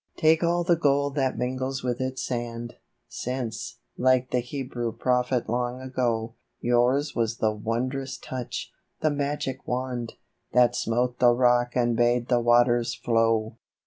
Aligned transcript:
Take 0.17 0.43
all 0.43 0.63
the 0.63 0.75
gold 0.75 1.13
that 1.13 1.37
mingles 1.37 1.83
with 1.83 2.01
its 2.01 2.23
sand; 2.25 2.77
Since, 3.07 3.81
like 3.99 4.31
the 4.31 4.39
Hebrew 4.39 4.91
Prophet 4.97 5.47
long 5.47 5.79
ago, 5.79 6.33
Yours 6.59 7.13
was 7.15 7.37
the 7.37 7.51
wond'rous 7.51 8.17
touch, 8.17 8.71
the 9.01 9.11
magic 9.11 9.67
wand, 9.67 10.13
That 10.53 10.75
smote 10.75 11.19
the 11.19 11.35
rock 11.35 11.75
and 11.75 11.95
bade 11.95 12.29
the 12.29 12.39
waters 12.39 12.95
flow 12.95 13.59